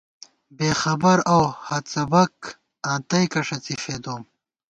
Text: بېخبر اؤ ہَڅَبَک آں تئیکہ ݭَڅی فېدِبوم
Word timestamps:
بېخبر 0.57 1.17
اؤ 1.35 1.43
ہَڅَبَک 1.67 2.35
آں 2.89 2.99
تئیکہ 3.09 3.41
ݭَڅی 3.47 3.75
فېدِبوم 3.83 4.23